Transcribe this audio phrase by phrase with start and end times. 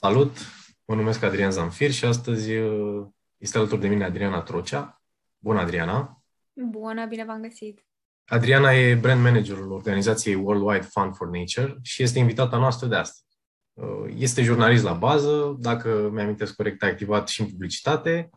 [0.00, 0.36] Salut!
[0.84, 3.06] Mă numesc Adrian Zamfir și astăzi uh,
[3.36, 5.02] este alături de mine Adriana Trocea.
[5.38, 6.22] Bună, Adriana!
[6.52, 7.86] Bună, bine v-am găsit!
[8.24, 13.38] Adriana e brand managerul organizației Worldwide Fund for Nature și este invitata noastră de astăzi.
[13.72, 18.30] Uh, este jurnalist la bază, dacă mi-amintesc corect, a activat și în publicitate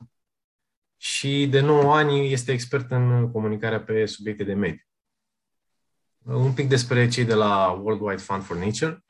[0.97, 4.83] și de 9 ani este expert în comunicarea pe subiecte de mediu.
[6.17, 9.03] Uh, un pic despre cei de la Worldwide Fund for Nature.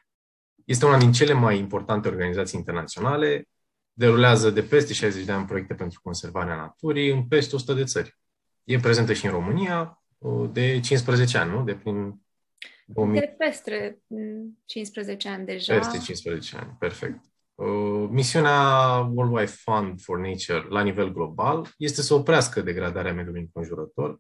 [0.66, 3.48] Este una din cele mai importante organizații internaționale,
[3.94, 8.18] derulează de peste 60 de ani proiecte pentru conservarea naturii în peste 100 de țări.
[8.64, 11.64] E prezentă și în România uh, de 15 ani, nu?
[11.64, 12.22] De prin
[12.86, 13.20] 2000...
[13.20, 14.02] De peste
[14.66, 15.78] 15 ani deja.
[15.78, 17.20] Peste 15 ani, perfect.
[17.56, 24.20] Uh, misiunea Worldwide Fund for Nature la nivel global este să oprească degradarea mediului înconjurător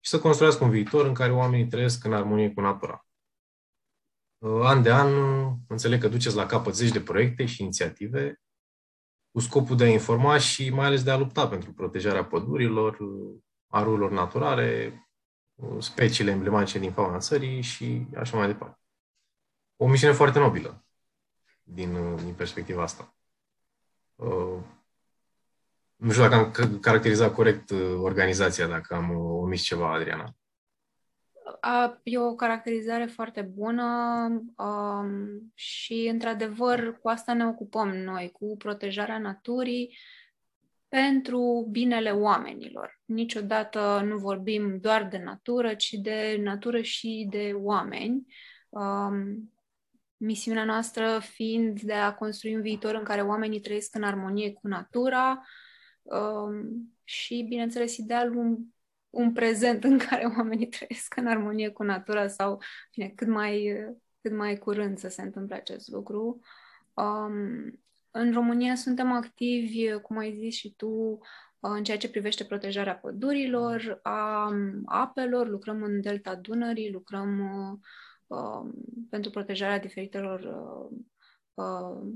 [0.00, 3.06] și să construiască un viitor în care oamenii trăiesc în armonie cu natura.
[4.38, 5.12] Uh, an de an,
[5.68, 8.40] înțeleg că duceți la capăt zeci de proiecte și inițiative
[9.30, 12.98] cu scopul de a informa și mai ales de a lupta pentru protejarea pădurilor,
[13.66, 14.92] a rulurilor naturale,
[15.78, 18.78] speciile emblematice din fauna țării și așa mai departe.
[19.76, 20.84] O misiune foarte nobilă
[21.62, 23.14] din, din perspectiva asta.
[24.14, 24.58] Uh,
[25.96, 30.36] nu știu dacă am caracterizat corect uh, organizația, dacă am omis ceva, Adriana.
[32.02, 33.84] E o caracterizare foarte bună
[34.56, 39.96] um, și, într-adevăr, cu asta ne ocupăm noi, cu protejarea naturii
[40.88, 43.00] pentru binele oamenilor.
[43.04, 48.26] Niciodată nu vorbim doar de natură, ci de natură și de oameni.
[48.68, 49.52] Um,
[50.16, 54.68] misiunea noastră fiind de a construi un viitor în care oamenii trăiesc în armonie cu
[54.68, 55.46] natura
[56.02, 58.58] um, și, bineînțeles, idealul
[59.10, 62.62] un prezent în care oamenii trăiesc în armonie cu natura sau,
[62.94, 63.74] bine, cât mai,
[64.20, 66.40] cât mai curând să se întâmple acest lucru.
[66.94, 71.18] Um, în România suntem activi, cum ai zis și tu,
[71.60, 74.52] în ceea ce privește protejarea pădurilor, a
[74.84, 77.40] apelor, lucrăm în delta Dunării, lucrăm
[78.26, 78.70] uh,
[79.10, 80.98] pentru protejarea diferitelor uh,
[81.54, 82.12] uh,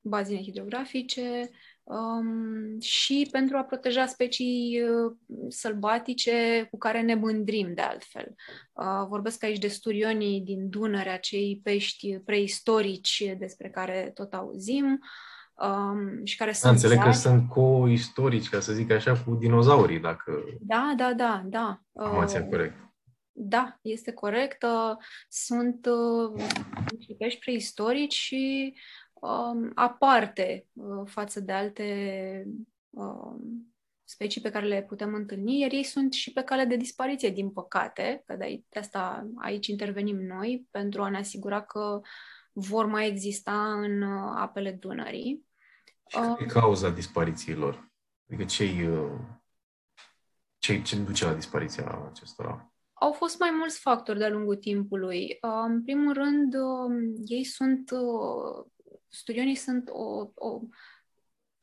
[0.00, 1.50] bazine hidrografice,
[1.88, 5.16] um, și pentru a proteja specii uh,
[5.48, 8.34] sălbatice cu care ne mândrim de altfel.
[8.72, 15.00] Uh, vorbesc aici de sturionii din Dunăre, acei pești preistorici despre care tot auzim.
[15.54, 20.32] Um, și care sunt Înțeleg că sunt co-istorici, ca să zic așa, cu dinozaurii, dacă...
[20.60, 21.80] Da, da, da, da.
[21.92, 22.74] Informația uh, corect.
[23.40, 24.62] Da, este corect.
[24.62, 24.96] Uh,
[25.28, 26.44] sunt uh,
[27.18, 28.74] pești preistorici și
[29.20, 32.46] um, aparte uh, față de alte
[32.90, 33.72] um,
[34.04, 37.50] specii pe care le putem întâlni, iar ei sunt și pe cale de dispariție, din
[37.50, 42.00] păcate, că de, de asta aici intervenim noi, pentru a ne asigura că
[42.52, 45.46] vor mai exista în uh, apele Dunării.
[46.06, 47.92] Și care uh, e cauza disparițiilor?
[48.26, 49.36] Adică ce uh,
[50.58, 52.72] ce, ce duce la dispariția acestora?
[52.92, 55.38] Au fost mai mulți factori de-a lungul timpului.
[55.42, 56.92] Uh, în primul rând, um,
[57.24, 57.90] ei sunt
[59.08, 60.60] Studionii sunt o, o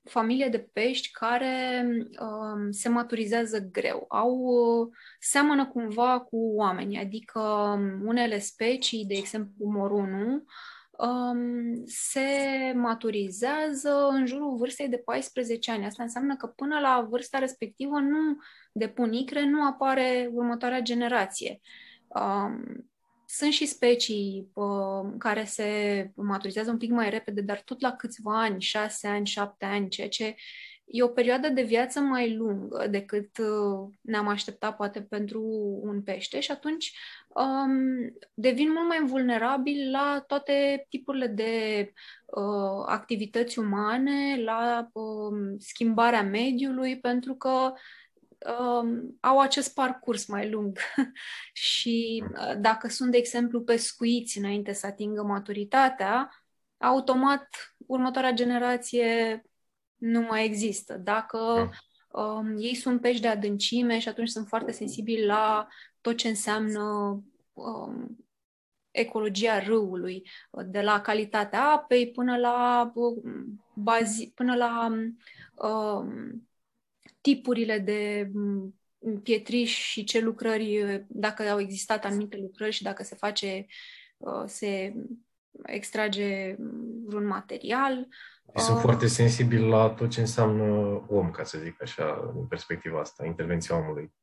[0.03, 1.85] familie de pești care
[2.19, 4.05] um, se maturizează greu.
[4.07, 4.87] Au uh,
[5.19, 10.43] seamănă cumva cu oameni, adică um, unele specii, de exemplu morunul,
[10.91, 12.27] um, se
[12.75, 15.85] maturizează în jurul vârstei de 14 ani.
[15.85, 18.37] Asta înseamnă că până la vârsta respectivă nu
[18.71, 21.59] depun icre, nu apare următoarea generație.
[22.07, 22.89] Um,
[23.37, 28.41] sunt și specii uh, care se maturizează un pic mai repede, dar tot la câțiva
[28.41, 30.35] ani, șase ani, șapte ani, ceea ce
[30.85, 35.41] e o perioadă de viață mai lungă decât uh, ne-am așteptat poate pentru
[35.81, 36.93] un pește și atunci
[37.27, 41.93] um, devin mult mai vulnerabili la toate tipurile de
[42.25, 47.73] uh, activități umane, la uh, schimbarea mediului, pentru că
[48.45, 50.77] um, au acest parcurs mai lung.
[51.53, 56.29] Și uh, dacă sunt, de exemplu, pescuiți înainte să atingă maturitatea,
[56.77, 57.47] automat
[57.77, 59.41] următoarea generație
[59.95, 60.97] nu mai există.
[60.97, 61.69] Dacă
[62.07, 65.67] um, ei sunt pești de adâncime și atunci sunt foarte sensibili la
[66.01, 66.81] tot ce înseamnă
[67.53, 68.25] um,
[68.91, 70.27] ecologia râului,
[70.65, 74.87] de la calitatea apei până la, um, bazi, până la
[75.55, 76.47] um,
[77.25, 78.75] tipurile de mm,
[79.23, 83.65] pietriș și ce lucrări, dacă au existat anumite lucrări și dacă se face,
[84.17, 84.93] uh, se
[85.63, 86.55] extrage
[87.05, 88.07] vreun material.
[88.57, 90.63] Și sunt uh, foarte sensibil la tot ce înseamnă
[91.07, 94.13] om, ca să zic așa, din perspectiva asta, intervenția omului.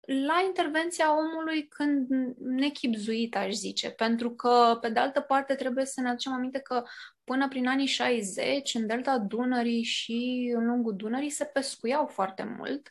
[0.00, 2.08] La intervenția omului când
[2.38, 6.82] nechipzuit, aș zice, pentru că, pe de altă parte, trebuie să ne aducem aminte că
[7.24, 12.90] până prin anii 60, în delta Dunării și în lungul Dunării, se pescuiau foarte mult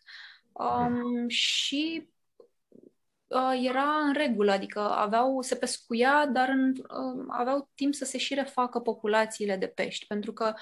[0.51, 2.09] um, și
[3.27, 8.17] uh, era în regulă, adică aveau, se pescuia, dar în, uh, aveau timp să se
[8.17, 10.53] și refacă populațiile de pești, pentru că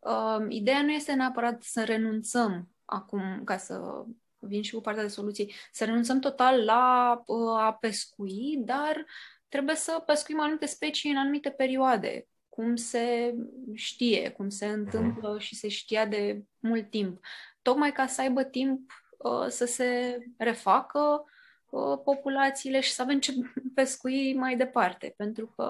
[0.00, 4.04] uh, ideea nu este neapărat să renunțăm acum ca să
[4.46, 9.06] vin și cu partea de soluții, să renunțăm total la uh, a pescui, dar
[9.48, 13.34] trebuie să pescuim anumite specii în anumite perioade, cum se
[13.74, 15.38] știe, cum se întâmplă mhm.
[15.38, 17.20] și se știa de mult timp.
[17.62, 21.24] Tocmai ca să aibă timp uh, să se refacă
[21.70, 23.32] uh, populațiile și să avem ce
[23.74, 25.64] pescui mai departe, pentru că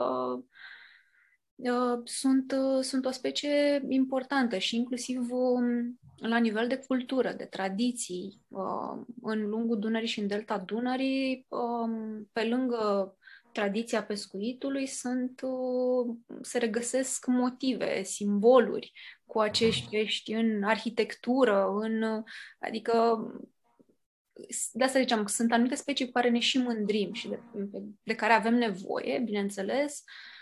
[1.55, 7.44] uh, sunt, uh, sunt o specie importantă și inclusiv um, la nivel de cultură, de
[7.44, 13.16] tradiții, uh, în lungul Dunării și în delta Dunării, um, pe lângă
[13.52, 18.92] tradiția pescuitului, sunt, uh, se regăsesc motive, simboluri
[19.24, 22.22] cu acești pești în arhitectură, în,
[22.58, 23.18] adică
[24.72, 27.40] de asta ziceam, sunt anumite specii cu care ne și mândrim și de,
[28.02, 30.36] de care avem nevoie, bineînțeles, uh, Uh,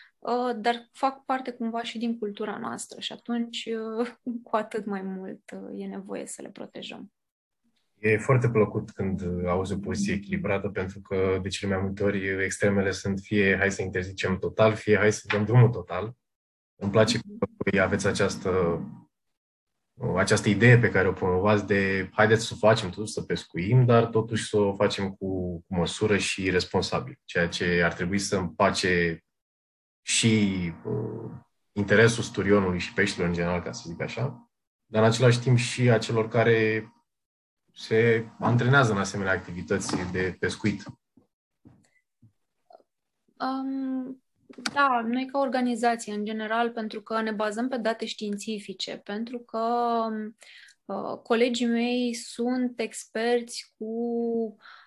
[0.56, 3.68] dar fac parte cumva și din cultura noastră și atunci
[3.98, 4.08] uh,
[4.46, 7.12] cu atât mai mult uh, e nevoie să le protejăm.
[7.98, 12.44] E foarte plăcut când auzi o poziție echilibrată, pentru că de cele mai multe ori
[12.44, 16.16] extremele sunt fie hai să interzicem total, fie hai să dăm drumul total.
[16.76, 18.80] Îmi place că voi aveți această,
[20.16, 24.06] această idee pe care o promovați de haideți să o facem totuși, să pescuim, dar
[24.06, 29.23] totuși să o facem cu, cu măsură și responsabil, ceea ce ar trebui să împace
[30.06, 31.30] și uh,
[31.72, 34.50] interesul sturionului și peștilor în general, ca să zic așa,
[34.86, 36.88] dar în același timp și a celor care
[37.72, 40.84] se antrenează în asemenea activități de pescuit.
[43.38, 44.22] Um,
[44.72, 49.68] da, noi ca organizație, în general, pentru că ne bazăm pe date științifice, pentru că
[50.84, 54.83] uh, colegii mei sunt experți cu uh,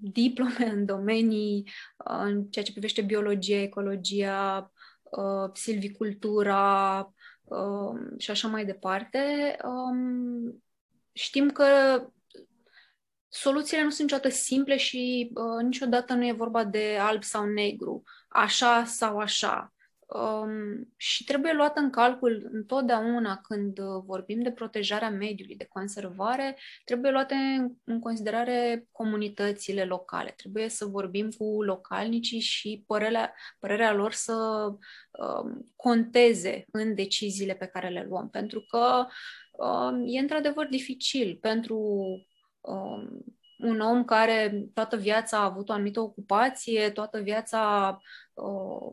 [0.00, 4.72] diplome în domenii, uh, în ceea ce privește biologia, ecologia,
[5.02, 7.00] uh, silvicultura
[7.44, 9.56] uh, și așa mai departe.
[9.64, 10.62] Um,
[11.12, 11.66] știm că
[13.28, 18.02] soluțiile nu sunt niciodată simple și uh, niciodată nu e vorba de alb sau negru,
[18.28, 19.72] așa sau așa.
[20.14, 26.58] Um, și trebuie luat în calcul întotdeauna când uh, vorbim de protejarea mediului, de conservare,
[26.84, 27.34] trebuie luate
[27.84, 30.34] în considerare comunitățile locale.
[30.36, 34.34] Trebuie să vorbim cu localnicii și părerea, părerea lor să
[35.10, 38.30] um, conteze în deciziile pe care le luăm.
[38.30, 39.06] Pentru că
[39.52, 41.78] um, e într-adevăr dificil pentru
[42.60, 43.24] um,
[43.58, 47.98] un om care toată viața a avut o anumită ocupație, toată viața
[48.34, 48.92] uh,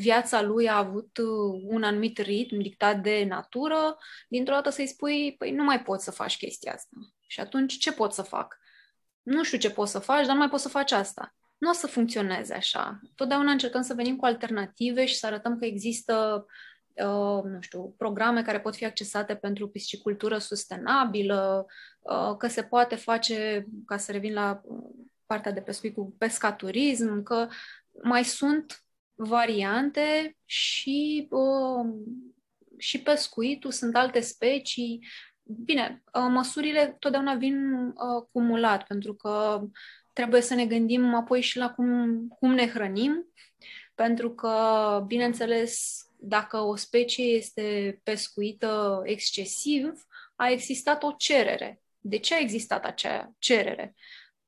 [0.00, 3.96] viața lui a avut uh, un anumit ritm dictat de natură,
[4.28, 6.96] dintr-o dată să-i spui, păi nu mai poți să faci chestia asta.
[7.26, 8.58] Și atunci ce pot să fac?
[9.22, 11.34] Nu știu ce poți să faci, dar nu mai poți să faci asta.
[11.58, 13.00] Nu o să funcționeze așa.
[13.14, 16.46] Totdeauna încercăm să venim cu alternative și să arătăm că există
[16.94, 21.66] Uh, nu știu, programe care pot fi accesate pentru piscicultură sustenabilă,
[22.00, 24.60] uh, că se poate face, ca să revin la
[25.26, 27.48] partea de pescuit cu pescaturism, că
[28.02, 28.84] mai sunt
[29.22, 31.86] variante și, uh,
[32.78, 35.06] și pescuitul, sunt alte specii.
[35.42, 39.62] Bine, uh, măsurile totdeauna vin uh, cumulat, pentru că
[40.12, 43.26] trebuie să ne gândim apoi și la cum, cum ne hrănim,
[43.94, 51.80] pentru că, bineînțeles, dacă o specie este pescuită excesiv, a existat o cerere.
[51.98, 53.94] De ce a existat acea cerere?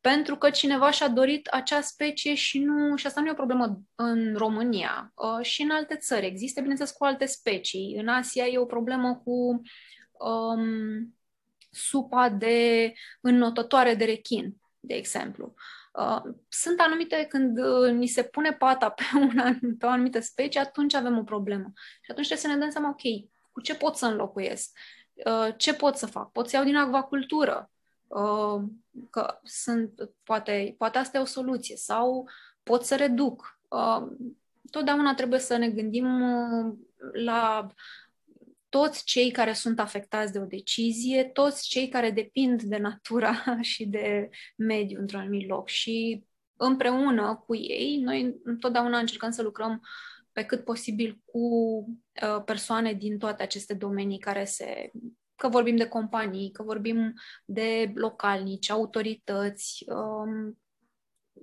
[0.02, 3.80] Pentru că cineva și-a dorit acea specie și nu, și asta nu e o problemă
[3.94, 6.26] în România, uh, și în alte țări.
[6.26, 7.96] Există, bineînțeles, cu alte specii.
[7.98, 9.60] În Asia e o problemă cu
[10.12, 11.16] um,
[11.70, 15.54] supa de înnotătoare de rechin, de exemplu.
[15.92, 20.60] Uh, sunt anumite, când uh, ni se pune pata pe, una, pe o anumită specie,
[20.60, 21.72] atunci avem o problemă.
[21.74, 24.78] Și atunci trebuie să ne dăm seama, ok, cu ce pot să înlocuiesc?
[25.14, 26.32] Uh, ce pot să fac?
[26.32, 27.70] Pot să iau din acvacultură?
[28.12, 28.62] Uh,
[29.10, 32.28] că sunt, poate, poate asta e o soluție sau
[32.62, 33.58] pot să reduc.
[33.68, 34.06] Uh,
[34.70, 36.74] totdeauna trebuie să ne gândim uh,
[37.12, 37.66] la
[38.68, 43.86] toți cei care sunt afectați de o decizie, toți cei care depind de natura și
[43.86, 46.24] de mediu într-un anumit loc și
[46.56, 49.80] împreună cu ei, noi întotdeauna încercăm să lucrăm
[50.32, 51.40] pe cât posibil cu
[52.44, 54.90] persoane din toate aceste domenii care se
[55.36, 60.58] că vorbim de companii, că vorbim de localnici, autorități, um,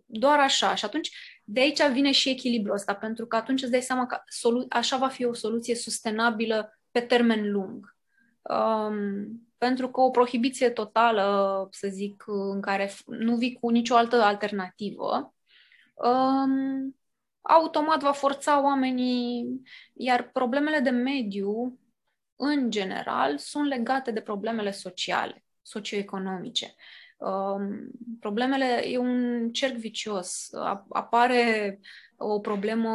[0.05, 0.75] doar așa.
[0.75, 1.11] Și atunci,
[1.43, 4.97] de aici vine și echilibrul ăsta, pentru că atunci îți dai seama că solu- așa
[4.97, 7.95] va fi o soluție sustenabilă pe termen lung.
[8.41, 14.21] Um, pentru că o prohibiție totală, să zic, în care nu vii cu nicio altă
[14.21, 15.33] alternativă,
[15.93, 16.95] um,
[17.41, 19.61] automat va forța oamenii,
[19.93, 21.78] iar problemele de mediu,
[22.41, 26.75] în general, sunt legate de problemele sociale, socioeconomice.
[27.17, 30.49] Um, problemele e un cerc vicios.
[30.89, 31.79] Apare
[32.17, 32.89] o problemă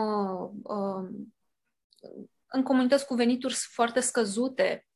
[0.62, 1.34] um,
[2.46, 4.86] în comunități cu venituri foarte scăzute,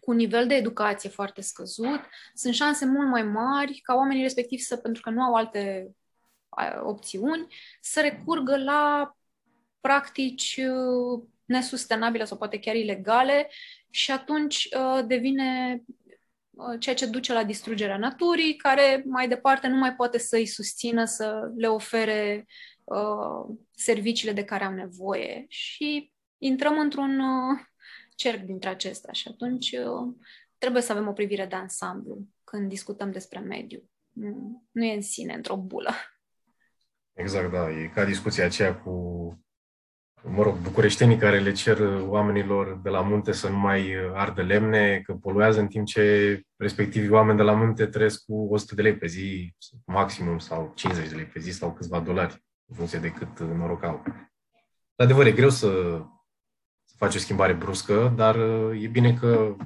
[0.00, 2.00] cu un nivel de educație foarte scăzut,
[2.34, 5.94] sunt șanse mult mai mari ca oamenii respectivi să, pentru că nu au alte
[6.82, 7.46] opțiuni,
[7.80, 9.14] să recurgă la
[9.80, 13.50] practici uh, nesustenabile sau poate chiar ilegale
[13.90, 15.80] și atunci uh, devine
[16.50, 20.46] uh, ceea ce duce la distrugerea naturii, care mai departe nu mai poate să îi
[20.46, 22.46] susțină, să le ofere
[22.84, 25.44] uh, serviciile de care au nevoie.
[25.48, 27.60] Și intrăm într-un uh,
[28.14, 30.14] cerc dintre acestea și atunci uh,
[30.58, 33.90] trebuie să avem o privire de ansamblu când discutăm despre mediu.
[34.10, 35.90] Nu, nu e în sine, într-o bulă.
[37.12, 37.70] Exact, da.
[37.70, 38.92] E ca discuția aceea cu,
[40.28, 45.00] mă rog, bucureștenii care le cer oamenilor de la munte să nu mai ardă lemne,
[45.00, 48.96] că poluează în timp ce respectivii oameni de la munte trăiesc cu 100 de lei
[48.96, 49.54] pe zi,
[49.86, 53.82] maximum, sau 50 de lei pe zi, sau câțiva dolari, în funcție de cât noroc
[53.84, 54.02] au.
[54.96, 56.00] De adevăr, e greu să,
[56.84, 58.36] să faci o schimbare bruscă, dar
[58.80, 59.56] e bine că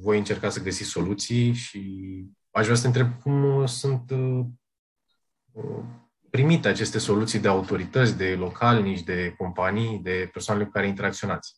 [0.00, 1.82] voi încerca să găsiți soluții și
[2.50, 4.12] aș vrea să te întreb cum sunt
[6.30, 11.54] primite aceste soluții de autorități, de localnici, de companii, de persoanele cu care interacționați?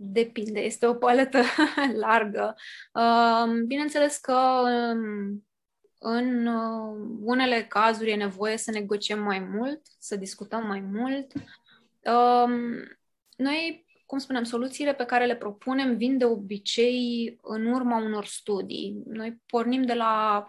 [0.00, 1.42] Depinde, este o paletă
[2.04, 2.54] largă.
[2.92, 5.46] Um, bineînțeles că um,
[5.98, 11.32] în uh, unele cazuri e nevoie să negociem mai mult, să discutăm mai mult.
[11.32, 12.52] Um,
[13.36, 19.02] noi, cum spunem, soluțiile pe care le propunem vin de obicei în urma unor studii.
[19.06, 20.46] Noi pornim de la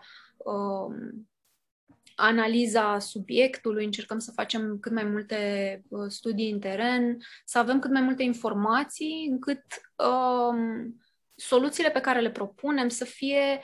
[2.19, 7.91] analiza subiectului, încercăm să facem cât mai multe uh, studii în teren, să avem cât
[7.91, 9.63] mai multe informații, încât
[9.95, 11.01] um,
[11.35, 13.61] soluțiile pe care le propunem să fie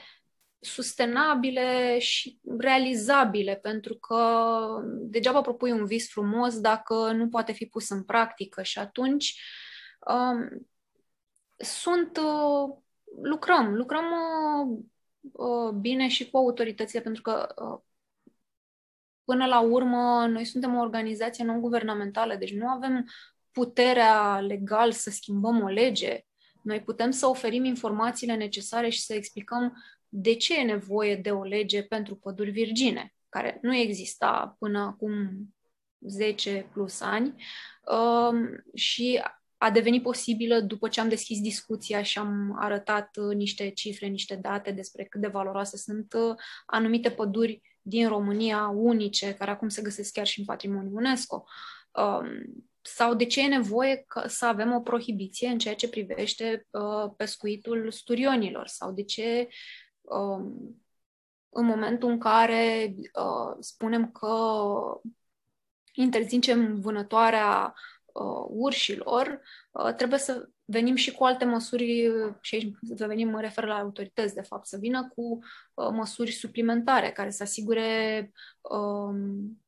[0.59, 4.45] sustenabile și realizabile, pentru că
[4.85, 9.41] degeaba propui un vis frumos dacă nu poate fi pus în practică și atunci
[10.07, 10.67] um,
[11.57, 12.77] sunt, uh,
[13.21, 14.77] lucrăm, lucrăm uh,
[15.31, 17.79] uh, bine și cu autoritățile, pentru că uh,
[19.25, 23.05] Până la urmă, noi suntem o organizație non-guvernamentală, deci nu avem
[23.51, 26.25] puterea legal să schimbăm o lege.
[26.61, 31.43] Noi putem să oferim informațiile necesare și să explicăm de ce e nevoie de o
[31.43, 35.29] lege pentru păduri virgine, care nu exista până acum
[35.99, 37.43] 10 plus ani
[37.85, 39.21] um, și
[39.57, 44.35] a devenit posibilă după ce am deschis discuția și am arătat uh, niște cifre, niște
[44.35, 49.81] date despre cât de valoroase sunt uh, anumite păduri din România unice, care acum se
[49.81, 51.45] găsesc chiar și în patrimoniul UNESCO,
[51.91, 52.27] um,
[52.81, 57.91] sau de ce e nevoie să avem o prohibiție în ceea ce privește uh, pescuitul
[57.91, 59.47] sturionilor, sau de ce
[60.01, 60.75] um,
[61.49, 64.37] în momentul în care uh, spunem că
[65.93, 67.73] interzicem vânătoarea
[68.05, 73.41] uh, urșilor, uh, trebuie să venim și cu alte măsuri, și aici să venim, mă
[73.41, 75.39] refer la autorități, de fapt, să vină cu
[75.73, 78.31] uh, măsuri suplimentare care să asigure
[78.61, 79.59] um,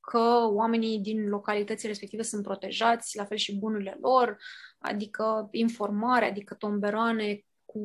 [0.00, 4.36] că oamenii din localitățile respective sunt protejați, la fel și bunurile lor,
[4.78, 7.78] adică informare, adică tomberane cu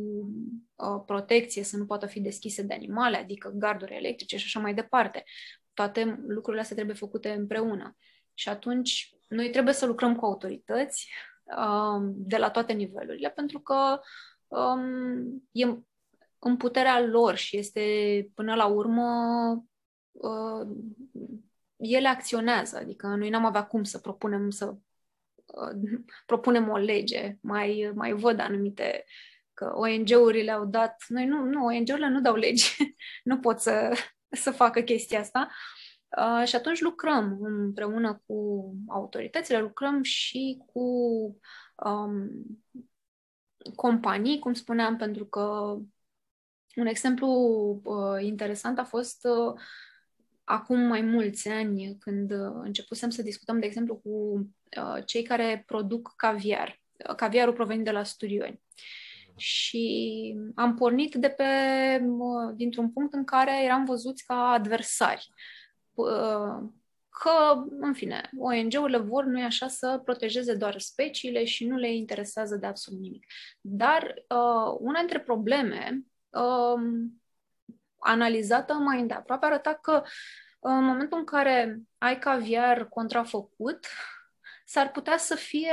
[0.75, 4.73] uh, protecție să nu poată fi deschise de animale, adică garduri electrice și așa mai
[4.73, 5.23] departe.
[5.73, 7.97] Toate lucrurile astea trebuie făcute împreună.
[8.33, 11.32] Și atunci noi trebuie să lucrăm cu autorități um,
[12.09, 13.99] de la toate nivelurile, pentru că
[14.47, 15.65] um, e
[16.39, 17.81] în puterea lor și este
[18.33, 19.07] până la urmă
[20.11, 20.67] uh,
[21.77, 24.75] ele acționează, adică noi n-am avea cum să propunem să
[25.45, 29.05] uh, propunem o lege, mai, mai văd anumite
[29.53, 32.75] că ONG-urile au dat, noi nu, nu ONG-urile nu dau legi,
[33.29, 33.97] nu pot să,
[34.29, 35.49] să facă chestia asta,
[36.17, 40.79] Uh, și atunci lucrăm împreună cu autoritățile, lucrăm și cu
[41.85, 42.29] um,
[43.75, 45.75] companii, cum spuneam, pentru că
[46.75, 47.27] un exemplu
[47.83, 49.61] uh, interesant a fost uh,
[50.43, 52.31] acum mai mulți ani, când
[52.63, 54.09] începusem să discutăm, de exemplu, cu
[54.77, 56.81] uh, cei care produc caviar.
[57.15, 58.61] caviarul provenit de la studioni.
[59.37, 61.43] Și am pornit de pe,
[62.55, 65.29] dintr-un punct în care eram văzuți ca adversari.
[67.21, 72.55] Că, în fine, ONG-urile vor, nu așa, să protejeze doar speciile și nu le interesează
[72.55, 73.25] de absolut nimic.
[73.61, 76.81] Dar uh, una dintre probleme uh,
[77.97, 80.03] analizată mai îndeaproape arăta că
[80.59, 83.87] în momentul în care ai caviar contrafăcut,
[84.65, 85.71] s-ar putea să fie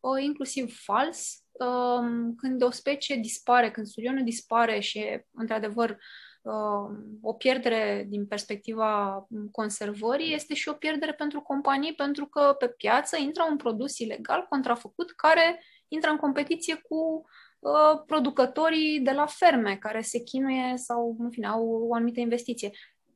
[0.00, 5.96] uh, inclusiv fals um, când o specie dispare, când studionul dispare și e într-adevăr uh,
[7.22, 13.16] o pierdere din perspectiva conservării, este și o pierdere pentru companii, pentru că pe piață
[13.18, 17.24] intră un produs ilegal, contrafăcut, care intră în competiție cu
[17.58, 22.70] uh, producătorii de la ferme care se chinuie sau, în fine, au o anumită investiție.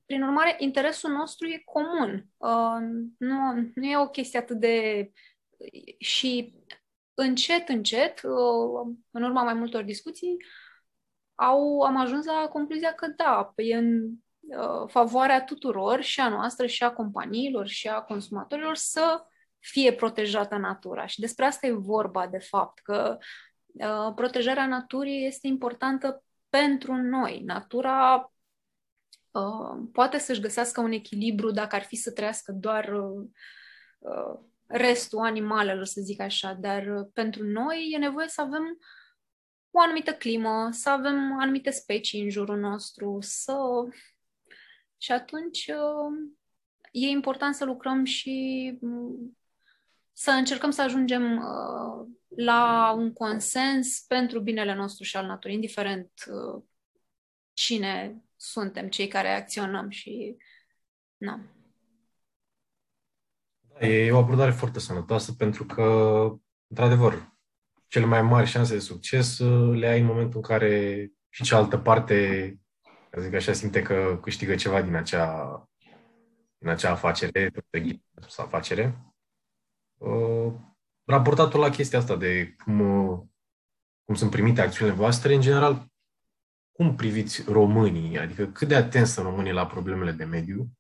[0.07, 2.27] Prin urmare, interesul nostru e comun.
[2.37, 5.11] Uh, nu, nu e o chestie atât de...
[5.99, 6.55] Și
[7.15, 10.37] încet, încet, uh, în urma mai multor discuții,
[11.39, 14.09] au, am ajuns la concluzia că da, e în
[14.41, 19.25] uh, favoarea tuturor, și a noastră, și a companiilor, și a consumatorilor, să
[19.59, 21.07] fie protejată natura.
[21.07, 23.19] Și despre asta e vorba, de fapt, că
[23.67, 27.43] uh, protejarea naturii este importantă pentru noi.
[27.45, 28.31] Natura
[29.39, 33.27] Uh, poate să-și găsească un echilibru dacă ar fi să trăiască doar uh,
[33.99, 38.79] uh, restul animalelor, să zic așa, dar pentru noi e nevoie să avem
[39.79, 43.57] o anumită climă, să avem anumite specii în jurul nostru, să...
[44.97, 45.67] Și atunci
[46.91, 49.39] e important să lucrăm și mm,
[50.13, 51.43] să încercăm să ajungem
[52.29, 56.13] la un consens pentru binele nostru și al naturii, indiferent
[57.53, 60.37] cine suntem cei care acționăm și
[61.17, 61.41] nu.
[63.61, 65.83] Da, e o abordare foarte sănătoasă pentru că,
[66.67, 67.38] într-adevăr,
[67.89, 71.79] cele mai mari șanse de succes uh, le ai în momentul în care și cealaltă
[71.79, 72.59] parte,
[73.13, 75.69] să zic așa, simte că câștigă ceva din acea,
[76.59, 77.53] din acea afacere,
[78.27, 78.99] sau afacere.
[79.97, 80.53] Uh,
[81.05, 83.21] raportatul la chestia asta de cum, uh,
[84.05, 85.87] cum sunt primite acțiunile voastre, în general,
[86.73, 88.19] cum priviți românii?
[88.19, 90.71] Adică cât de atenți sunt românii la problemele de mediu?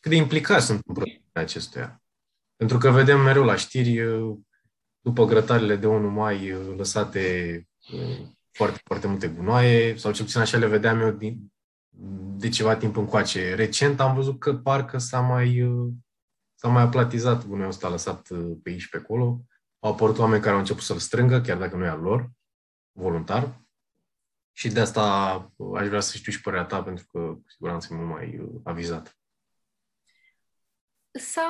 [0.00, 2.02] Cât de implicați sunt în problemele acestuia?
[2.56, 4.00] Pentru că vedem mereu la știri,
[5.04, 7.66] după grătarele de 1 mai lăsate
[8.50, 11.52] foarte, foarte multe gunoaie, sau cel puțin așa le vedeam eu din,
[12.36, 13.54] de ceva timp încoace.
[13.54, 15.72] Recent am văzut că parcă s-a mai,
[16.54, 18.28] s-a mai aplatizat gunoiul ăsta lăsat
[18.62, 19.40] pe aici pe acolo.
[19.78, 22.30] Au apărut oameni care au început să-l strângă, chiar dacă nu e al lor,
[22.92, 23.60] voluntar.
[24.52, 25.02] Și de asta
[25.74, 28.60] aș vrea să știu și părerea ta, pentru că cu siguranță e mult mai uh,
[28.62, 29.18] avizat.
[31.10, 31.48] S-a...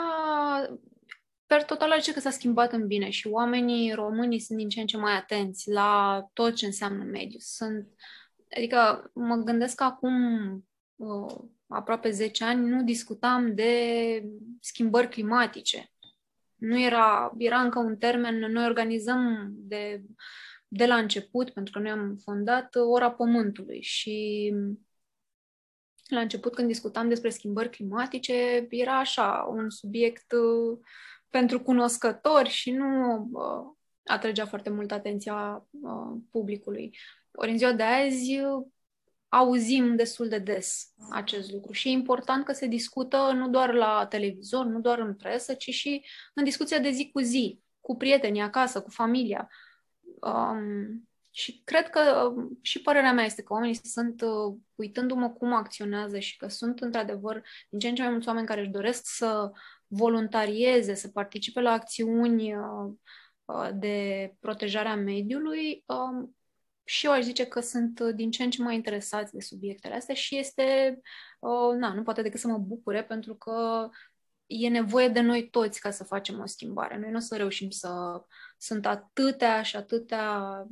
[1.46, 4.86] Per total, zice că s-a schimbat în bine și oamenii români sunt din ce în
[4.86, 7.38] ce mai atenți la tot ce înseamnă mediu.
[7.38, 7.88] Sunt...
[8.56, 10.14] Adică mă gândesc că acum
[10.96, 11.34] uh,
[11.66, 14.22] aproape 10 ani nu discutam de
[14.60, 15.90] schimbări climatice.
[16.54, 20.04] Nu era, era încă un termen, noi organizăm de
[20.74, 24.52] de la început, pentru că noi am fondat Ora Pământului și
[26.08, 30.78] la început când discutam despre schimbări climatice, era așa, un subiect uh,
[31.34, 36.96] pentru cunoscători și nu uh, atrăgea foarte mult atenția uh, publicului.
[37.32, 38.40] Ori în ziua de azi
[39.28, 44.06] auzim destul de des acest lucru și e important că se discută nu doar la
[44.06, 48.42] televizor, nu doar în presă, ci și în discuția de zi cu zi, cu prietenii
[48.42, 49.48] acasă, cu familia.
[50.20, 55.52] Um, și cred că um, și părerea mea este că oamenii sunt, uh, uitându-mă cum
[55.52, 59.02] acționează și că sunt într-adevăr din ce în ce mai mulți oameni care își doresc
[59.04, 59.50] să
[59.94, 62.92] voluntarieze, să participe la acțiuni uh,
[63.44, 66.36] uh, de protejare a mediului, um,
[66.84, 70.14] și eu aș zice că sunt din ce în ce mai interesați de subiectele astea
[70.14, 71.00] și este,
[71.78, 73.88] na, nu poate decât să mă bucure pentru că
[74.46, 76.98] e nevoie de noi toți ca să facem o schimbare.
[76.98, 78.22] Noi nu o să reușim să
[78.58, 80.66] sunt atâtea și atâtea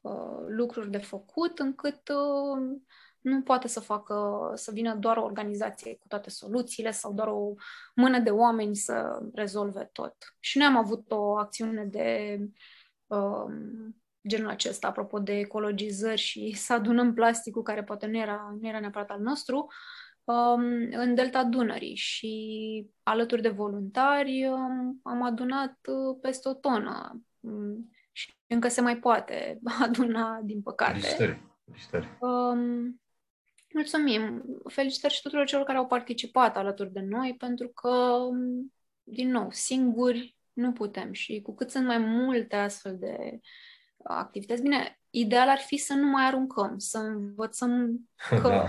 [0.00, 2.80] uh, lucruri de făcut încât uh,
[3.24, 7.54] nu poate să facă, să vină doar o organizație cu toate soluțiile sau doar o
[7.94, 10.14] mână de oameni să rezolve tot.
[10.40, 12.38] Și noi am avut o acțiune de
[13.06, 13.44] uh,
[14.28, 18.80] genul acesta, apropo de ecologizări și să adunăm plasticul care poate nu era, nu era
[18.80, 19.66] neapărat al nostru,
[20.24, 27.20] um, în delta Dunării și alături de voluntari um, am adunat uh, peste o tonă
[27.40, 30.98] um, și încă se mai poate aduna, din păcate.
[30.98, 31.42] Felicitări.
[31.64, 32.18] Felicitări.
[32.20, 32.98] Um,
[33.74, 34.44] mulțumim.
[34.68, 39.48] Felicitări și tuturor celor care au participat alături de noi, pentru că, um, din nou,
[39.50, 41.12] singuri Nu putem.
[41.12, 43.40] Și cu cât sunt mai multe astfel de
[44.04, 48.00] activități, bine, ideal ar fi să nu mai aruncăm, să învățăm
[48.42, 48.68] că da.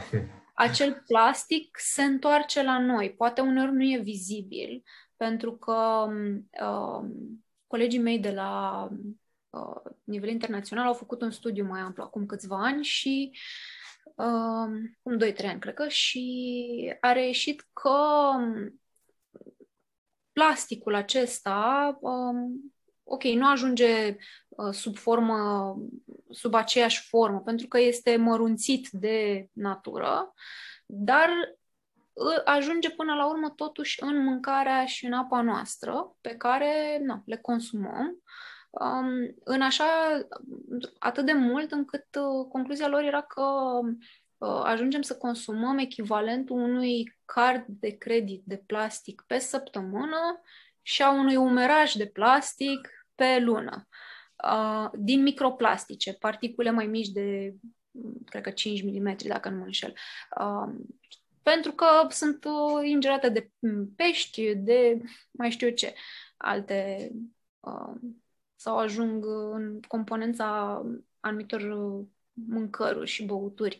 [0.53, 3.13] acel plastic se întoarce la noi.
[3.13, 4.83] Poate uneori nu e vizibil,
[5.15, 6.07] pentru că
[6.61, 7.09] uh,
[7.67, 8.87] colegii mei de la
[9.49, 13.84] uh, nivel internațional au făcut un studiu mai amplu acum câțiva ani și uh,
[14.15, 14.97] um,
[15.33, 17.99] 2-3 ani, cred că, și a reieșit că
[20.31, 24.17] plasticul acesta, um, ok, nu ajunge
[24.49, 25.75] uh, sub formă,
[26.29, 30.33] sub aceeași formă, pentru că este mărunțit de natură,
[30.85, 31.29] dar
[32.13, 37.21] uh, ajunge până la urmă totuși în mâncarea și în apa noastră, pe care na,
[37.25, 38.23] le consumăm,
[38.79, 39.85] um, în așa
[40.99, 43.43] atât de mult încât uh, concluzia lor era că
[44.37, 50.41] Uh, ajungem să consumăm echivalentul unui card de credit de plastic pe săptămână
[50.81, 53.87] și a unui umeraj de plastic pe lună.
[54.43, 57.55] Uh, din microplastice, particule mai mici de,
[58.25, 59.93] cred că 5 mm, dacă nu mă înșel.
[60.39, 60.73] Uh,
[61.41, 62.45] pentru că sunt
[62.83, 63.49] ingerate de
[63.95, 65.93] pești, de mai știu eu ce,
[66.37, 67.11] alte
[68.65, 70.81] sau ajung în componența
[71.19, 71.61] anumitor
[72.33, 73.79] mâncăruri și băuturi.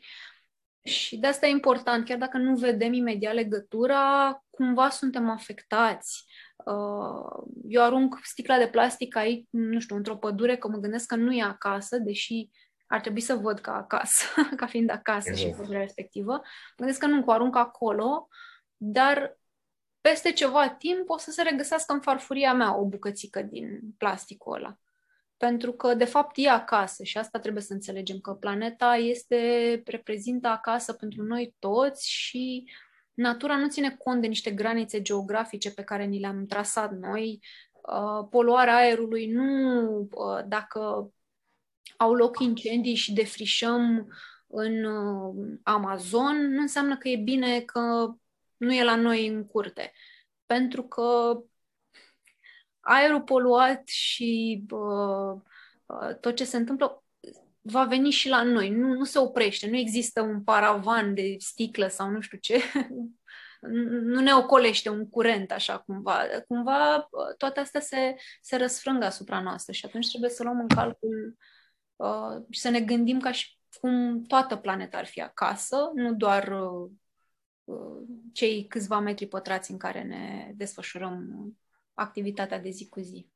[0.84, 6.26] Și de asta e important, chiar dacă nu vedem imediat legătura, cumva suntem afectați.
[6.66, 11.16] Uh, eu arunc sticla de plastic aici, nu știu, într-o pădure, că mă gândesc că
[11.16, 12.50] nu e acasă, deși
[12.88, 14.26] ar trebui să văd ca acasă,
[14.60, 15.50] ca fiind acasă exact.
[15.50, 16.32] și pădurea respectivă.
[16.34, 18.28] Mă gândesc că nu, că arunc acolo,
[18.78, 19.38] dar
[20.10, 24.78] peste ceva timp o să se regăsească în farfuria mea o bucățică din plasticul ăla
[25.38, 30.48] pentru că, de fapt, e acasă și asta trebuie să înțelegem, că planeta este, reprezintă
[30.48, 32.72] acasă pentru noi toți și
[33.14, 37.40] natura nu ține cont de niște granițe geografice pe care ni le-am trasat noi.
[37.72, 41.12] Uh, poluarea aerului nu, uh, dacă
[41.98, 44.08] au loc incendii și defrișăm
[44.48, 48.16] în uh, Amazon, nu înseamnă că e bine că
[48.66, 49.92] nu e la noi în curte.
[50.46, 51.40] Pentru că
[52.80, 55.42] aerul poluat și uh,
[55.86, 57.04] uh, tot ce se întâmplă
[57.62, 58.70] va veni și la noi.
[58.70, 59.70] Nu, nu se oprește.
[59.70, 62.62] Nu există un paravan de sticlă sau nu știu ce.
[64.14, 66.22] nu ne ocolește un curent așa cumva.
[66.48, 70.68] Cumva uh, toate astea se, se răsfrângă asupra noastră și atunci trebuie să luăm în
[70.68, 71.38] calcul
[71.96, 76.48] uh, și să ne gândim ca și cum toată planeta ar fi acasă, nu doar
[76.48, 76.92] uh, uh
[78.32, 81.30] cei câțiva metri pătrați în care ne desfășurăm
[81.94, 83.30] activitatea de zi cu zi.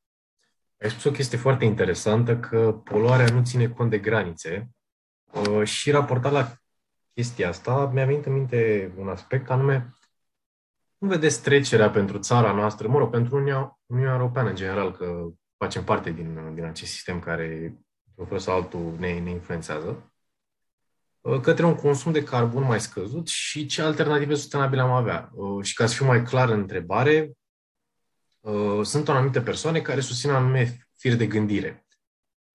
[0.82, 4.70] Ai spus o chestie foarte interesantă, că poluarea nu ține cont de granițe
[5.34, 6.54] uh, și raportat la
[7.14, 9.94] chestia asta, mi-a venit în minte un aspect, anume,
[10.98, 15.28] cum vedeți trecerea pentru țara noastră, mă rog, pentru Uniunea, Uniunea Europeană în general, că
[15.58, 20.19] facem parte din, din acest sistem care, într-un fel sau altul, ne, ne influențează, uh,
[21.42, 25.30] către un consum de carbon mai scăzut și ce alternative sustenabile am avea.
[25.34, 27.34] Uh, și ca să fiu mai clar în întrebare,
[28.40, 31.86] Uh, sunt anumite persoane care susțin anume fir de gândire.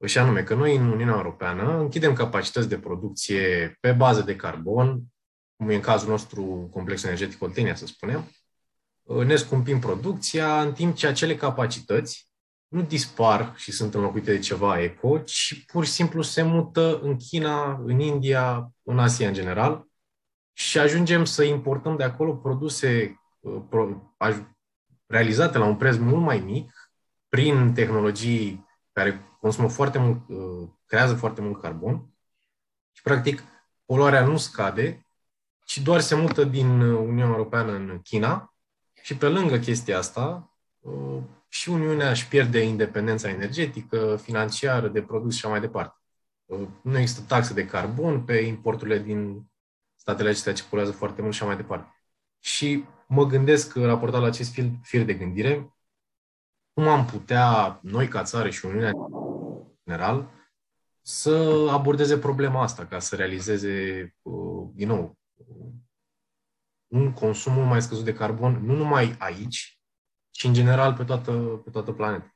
[0.05, 5.03] Și anume că noi în Uniunea Europeană închidem capacități de producție pe bază de carbon,
[5.57, 8.31] cum e în cazul nostru complex energetic Oltenia, să spunem,
[9.03, 12.29] uh, ne scumpim producția, în timp ce acele capacități
[12.75, 17.17] nu dispar și sunt înlocuite de ceva eco, ci pur și simplu se mută în
[17.17, 19.87] China, în India, în Asia în general
[20.53, 24.37] și ajungem să importăm de acolo produse, uh,
[25.07, 26.93] realizate la un preț mult mai mic,
[27.29, 32.07] prin tehnologii care consumă foarte mult, uh, creează foarte mult carbon.
[32.93, 33.43] Și, practic,
[33.85, 35.07] poluarea nu scade,
[35.65, 38.55] ci doar se mută din Uniunea Europeană în China.
[39.03, 41.23] Și, pe lângă chestia asta, uh,
[41.55, 45.99] și Uniunea își pierde independența energetică, financiară, de produs și așa mai departe.
[46.45, 49.51] Uh, nu există taxe de carbon pe importurile din
[49.95, 51.93] statele acestea ce poluează foarte mult și așa mai departe.
[52.38, 55.75] Și mă gândesc, raportat la acest fir, fir de gândire,
[56.73, 58.93] cum am putea, noi ca țară și Uniunea
[59.85, 60.31] general,
[61.03, 65.19] să abordeze problema asta, ca să realizeze, uh, din nou,
[66.87, 69.74] un consum mult mai scăzut de carbon, nu numai aici,
[70.35, 71.33] ci în general pe toată,
[71.64, 72.35] pe toată planeta.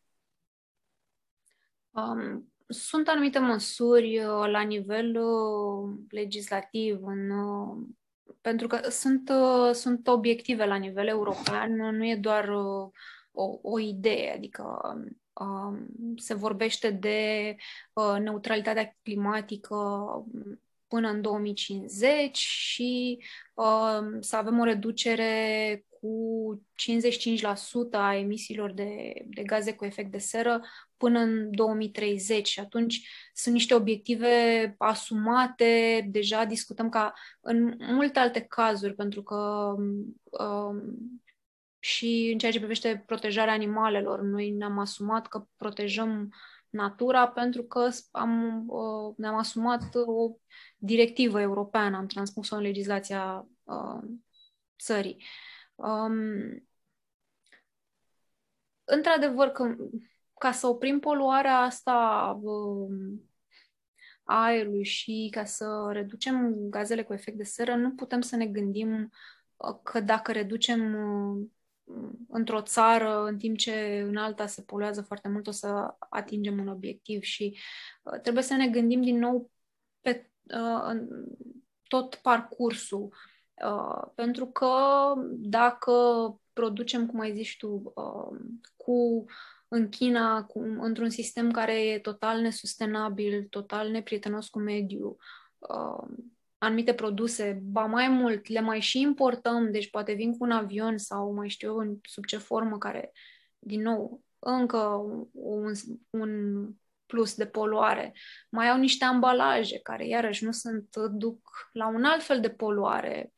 [1.90, 7.86] Um, sunt anumite măsuri uh, la nivel uh, legislativ în uh,
[8.40, 12.90] pentru că sunt, uh, sunt obiective la nivel european, nu e doar uh,
[13.32, 14.80] o, o idee, adică
[15.32, 17.56] um, se vorbește de
[17.92, 19.76] uh, neutralitatea climatică
[20.88, 23.18] până în 2050 și
[23.54, 30.18] uh, să avem o reducere cu 55% a emisiilor de, de gaze cu efect de
[30.18, 30.60] seră
[30.96, 38.40] până în 2030 și atunci sunt niște obiective asumate, deja discutăm ca în multe alte
[38.40, 39.74] cazuri, pentru că
[40.24, 40.82] um,
[41.78, 46.32] și în ceea ce privește protejarea animalelor, noi ne-am asumat că protejăm
[46.70, 50.30] natura pentru că am, uh, ne-am asumat o
[50.76, 54.02] directivă europeană, am transpus-o în legislația uh,
[54.78, 55.24] țării.
[55.74, 56.68] Um,
[58.84, 59.76] într-adevăr, că,
[60.38, 63.22] ca să oprim poluarea asta um,
[64.22, 69.12] aerului și ca să reducem gazele cu efect de seră, nu putem să ne gândim
[69.56, 71.46] uh, că dacă reducem uh,
[72.28, 76.68] într-o țară, în timp ce în alta se poluează foarte mult, o să atingem un
[76.68, 77.58] obiectiv și
[78.02, 79.50] uh, trebuie să ne gândim din nou
[80.00, 81.06] pe uh,
[81.88, 83.14] tot parcursul.
[83.64, 84.72] Uh, pentru că
[85.30, 85.92] dacă
[86.52, 88.38] producem, cum ai zis tu, uh,
[88.76, 89.24] cu
[89.68, 95.16] în China, cu, într-un sistem care e total nesustenabil, total neprietenos cu mediul,
[95.58, 96.08] uh,
[96.58, 100.98] anumite produse, ba mai mult, le mai și importăm, deci poate vin cu un avion
[100.98, 103.12] sau mai știu eu sub ce formă, care,
[103.58, 105.72] din nou, încă un,
[106.10, 106.30] un
[107.06, 108.12] plus de poluare.
[108.48, 113.32] Mai au niște ambalaje care, iarăși, nu sunt, duc la un alt fel de poluare.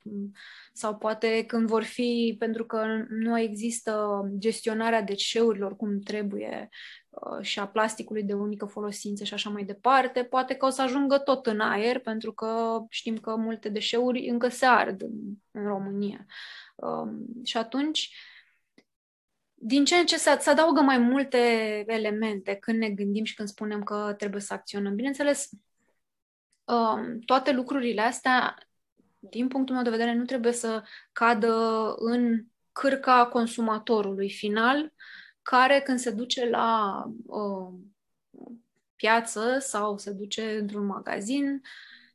[0.73, 7.00] Sau poate când vor fi, pentru că nu există gestionarea deșeurilor cum trebuie uh,
[7.41, 11.19] și a plasticului de unică folosință și așa mai departe, poate că o să ajungă
[11.19, 15.11] tot în aer, pentru că știm că multe deșeuri încă se ard în,
[15.51, 16.27] în România.
[16.75, 18.15] Um, și atunci,
[19.55, 21.39] din ce în ce se, se adaugă mai multe
[21.87, 24.95] elemente când ne gândim și când spunem că trebuie să acționăm.
[24.95, 25.49] Bineînțeles,
[26.65, 28.59] um, toate lucrurile astea,
[29.19, 31.55] din punctul meu de vedere, nu trebuie să cadă
[31.97, 34.93] în cârca consumatorului final,
[35.43, 37.73] care când se duce la uh,
[38.97, 41.63] piață sau se duce într-un magazin,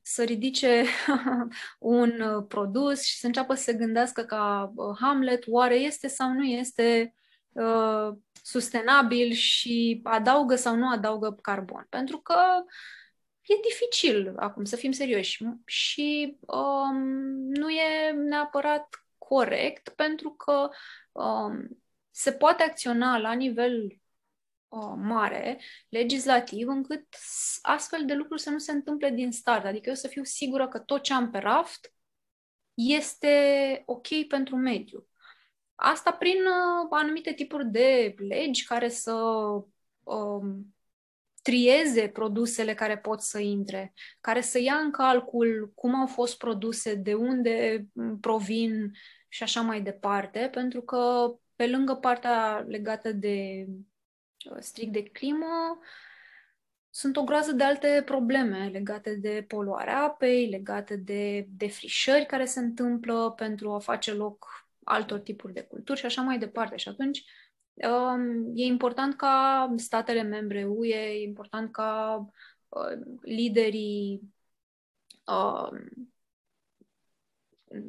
[0.01, 0.85] să ridice
[1.79, 6.31] un uh, produs și să înceapă să se gândească ca uh, Hamlet, oare este sau
[6.31, 7.13] nu este
[7.51, 8.09] uh,
[8.43, 11.87] sustenabil și adaugă sau nu adaugă carbon.
[11.89, 12.39] Pentru că
[13.41, 15.43] e dificil acum, să fim serioși.
[15.65, 16.97] Și um,
[17.49, 20.69] nu e neapărat corect pentru că
[21.11, 21.84] um,
[22.17, 23.83] se poate acționa la nivel
[24.67, 27.07] uh, mare, legislativ, încât
[27.61, 29.65] astfel de lucruri să nu se întâmple din start.
[29.65, 31.93] Adică eu să fiu sigură că tot ce am pe raft
[32.73, 35.07] este ok pentru mediu.
[35.75, 39.13] Asta prin uh, anumite tipuri de legi care să
[40.03, 40.75] um,
[41.41, 46.93] trieze produsele care pot să intre, care să ia în calcul cum au fost produse,
[46.95, 48.91] de unde mm, provin
[49.27, 53.65] și așa mai departe, pentru că pe lângă partea legată de
[54.51, 55.79] uh, strict de climă,
[56.89, 62.59] sunt o groază de alte probleme legate de poluarea apei, legate de defrișări care se
[62.59, 66.75] întâmplă pentru a face loc altor tipuri de culturi și așa mai departe.
[66.75, 67.23] Și atunci
[67.73, 72.25] um, e important ca statele membre UE, e important ca
[72.69, 74.21] uh, liderii
[75.25, 76.13] um,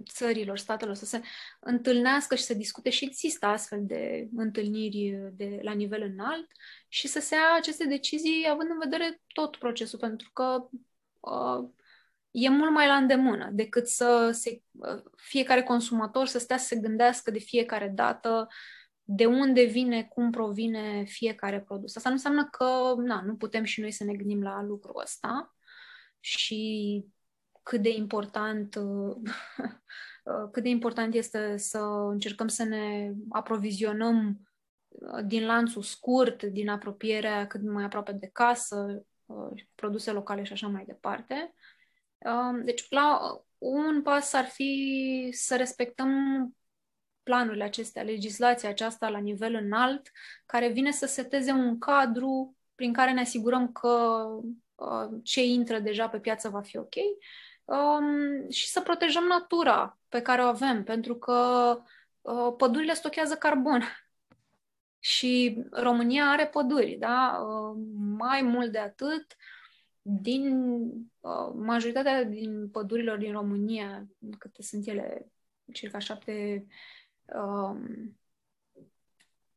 [0.05, 1.23] țărilor, statelor să se
[1.61, 6.47] întâlnească și să discute și există astfel de întâlniri de, la nivel înalt
[6.89, 10.69] și să se ia aceste decizii având în vedere tot procesul, pentru că
[11.21, 11.69] uh,
[12.31, 14.63] e mult mai la îndemână decât să se,
[15.17, 18.49] fiecare consumator să stea să se gândească de fiecare dată
[19.09, 21.97] de unde vine, cum provine fiecare produs.
[21.97, 25.57] Asta nu înseamnă că na, nu putem și noi să ne gândim la lucrul ăsta
[26.21, 27.05] și
[27.67, 28.75] cât de important
[30.53, 31.79] cât de important este să
[32.11, 34.41] încercăm să ne aprovizionăm
[35.25, 39.07] din lanțul scurt, din apropierea cât mai aproape de casă,
[39.75, 41.55] produse locale și așa mai departe.
[42.19, 43.21] Um, deci, la
[43.59, 46.11] un pas ar fi să respectăm
[47.23, 50.11] planurile acestea, legislația aceasta la nivel înalt,
[50.47, 54.27] care vine să seteze un cadru prin care ne asigurăm că
[54.75, 56.95] uh, ce intră deja pe piață va fi ok
[57.67, 61.79] um, și să protejăm natura pe care o avem, pentru că
[62.21, 63.83] uh, pădurile stochează carbon.
[64.99, 67.39] Și România are păduri, da?
[67.47, 67.77] Uh,
[68.19, 69.37] mai mult de atât,
[70.03, 70.73] din
[71.21, 74.07] uh, majoritatea din pădurilor din România,
[74.39, 75.27] câte sunt ele,
[75.73, 76.67] circa șapte,
[77.25, 78.17] um,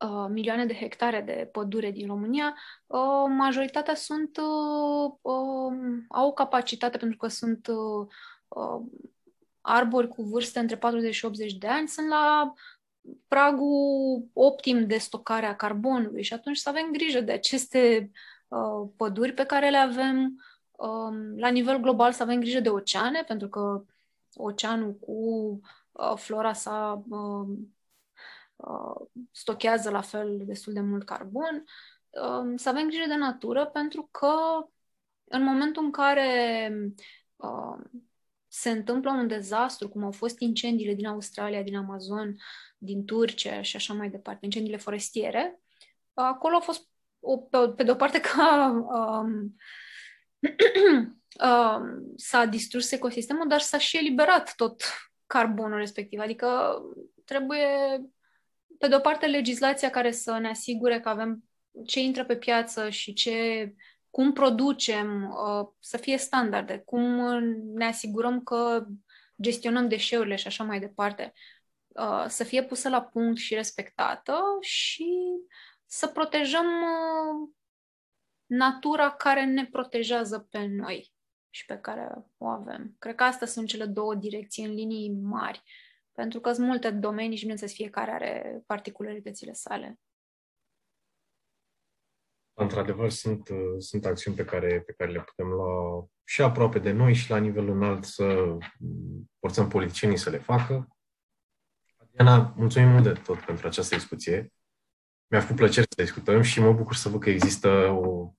[0.00, 2.54] uh, milioane de hectare de pădure din România,
[2.86, 5.72] uh, majoritatea sunt uh, uh,
[6.08, 8.06] au capacitate pentru că sunt uh,
[8.48, 8.80] uh,
[9.60, 12.52] arbori cu vârste între 40 și 80 de ani, sunt la
[13.28, 18.10] pragul optim de stocare a carbonului și atunci să avem grijă de aceste
[18.48, 23.22] uh, păduri pe care le avem uh, la nivel global, să avem grijă de oceane,
[23.26, 23.84] pentru că
[24.34, 25.12] oceanul cu
[25.92, 27.58] uh, flora sa uh, uh,
[29.30, 31.64] stochează la fel destul de mult carbon,
[32.10, 34.34] uh, să avem grijă de natură, pentru că
[35.24, 36.72] în momentul în care
[37.36, 38.00] uh,
[38.48, 42.36] se întâmplă un dezastru, cum au fost incendiile din Australia, din Amazon,
[42.78, 45.60] din Turcia și așa mai departe, incendiile forestiere,
[46.14, 46.88] acolo a fost,
[47.20, 49.56] o, pe, pe de o parte, ca um,
[51.48, 54.82] um, s-a distrus ecosistemul, dar s-a și eliberat tot
[55.26, 56.20] carbonul respectiv.
[56.20, 56.80] Adică
[57.24, 57.66] trebuie,
[58.80, 61.44] pe de o parte, legislația care să ne asigure că avem
[61.86, 63.74] ce intră pe piață și ce
[64.10, 67.02] cum producem, uh, să fie standarde, cum
[67.74, 68.86] ne asigurăm că
[69.42, 71.32] gestionăm deșeurile și așa mai departe,
[71.86, 75.10] uh, să fie pusă la punct și respectată și
[75.86, 77.50] să protejăm uh,
[78.46, 81.12] natura care ne protejează pe noi
[81.50, 82.94] și pe care o avem.
[82.98, 85.62] Cred că astea sunt cele două direcții în linii mari,
[86.20, 89.98] pentru că sunt multe domenii și, bineînțeles, fiecare are particularitățile sale.
[92.52, 97.14] Într-adevăr, sunt, sunt acțiuni pe care, pe care le putem lua și aproape de noi
[97.14, 98.56] și la nivel înalt să
[99.38, 100.88] forțăm politicienii să le facă.
[102.10, 104.52] Diana, mulțumim mult de tot pentru această discuție.
[105.30, 108.32] Mi-a făcut plăcere să discutăm și mă bucur să văd că există o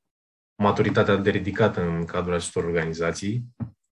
[0.55, 3.45] maturitate de ridicată în cadrul acestor organizații,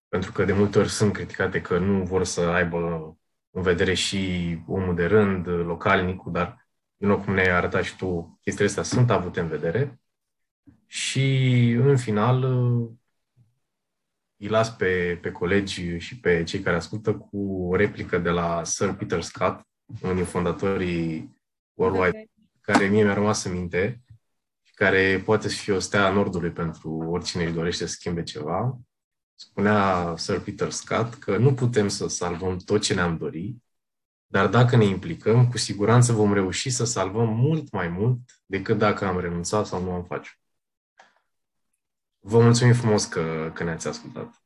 [0.08, 3.14] pentru că de multe ori sunt criticate că nu vor să aibă
[3.50, 8.38] în vedere și omul de rând, localnicul, dar, din nou, cum ne-ai arătat și tu,
[8.42, 10.00] chestiile astea sunt avute în vedere.
[10.86, 12.42] Și, în final,
[14.36, 18.64] îi las pe, pe colegi și pe cei care ascultă cu o replică de la
[18.64, 19.66] Sir Peter Scott,
[20.02, 21.38] unul din fondatorii
[21.74, 24.02] Worldwide, care mie mi-a rămas în minte
[24.62, 28.78] și care poate fi o stea a Nordului pentru oricine își dorește să schimbe ceva.
[29.40, 33.62] Spunea Sir Peter Scott că nu putem să salvăm tot ce ne-am dorit,
[34.26, 39.06] dar dacă ne implicăm, cu siguranță vom reuși să salvăm mult mai mult decât dacă
[39.06, 40.30] am renunțat sau nu am face.
[42.18, 44.42] Vă mulțumim frumos că, că ne-ați ascultat.